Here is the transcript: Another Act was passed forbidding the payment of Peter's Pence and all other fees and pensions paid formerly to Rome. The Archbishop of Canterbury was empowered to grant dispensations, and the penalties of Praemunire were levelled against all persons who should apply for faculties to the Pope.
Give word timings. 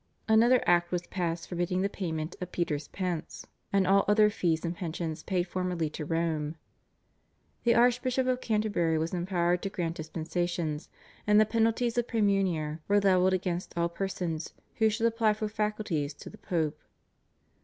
Another 0.27 0.63
Act 0.65 0.91
was 0.91 1.03
passed 1.05 1.47
forbidding 1.47 1.83
the 1.83 1.87
payment 1.87 2.35
of 2.41 2.51
Peter's 2.51 2.87
Pence 2.87 3.45
and 3.71 3.85
all 3.85 4.03
other 4.07 4.31
fees 4.31 4.65
and 4.65 4.75
pensions 4.75 5.21
paid 5.21 5.43
formerly 5.43 5.91
to 5.91 6.03
Rome. 6.05 6.55
The 7.65 7.75
Archbishop 7.75 8.25
of 8.25 8.41
Canterbury 8.41 8.97
was 8.97 9.13
empowered 9.13 9.61
to 9.61 9.69
grant 9.69 9.97
dispensations, 9.97 10.89
and 11.27 11.39
the 11.39 11.45
penalties 11.45 11.99
of 11.99 12.07
Praemunire 12.07 12.79
were 12.87 12.99
levelled 12.99 13.33
against 13.33 13.77
all 13.77 13.89
persons 13.89 14.55
who 14.77 14.89
should 14.89 15.05
apply 15.05 15.33
for 15.33 15.47
faculties 15.47 16.15
to 16.15 16.31
the 16.31 16.39
Pope. 16.39 16.79